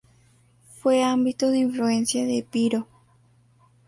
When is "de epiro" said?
2.25-2.87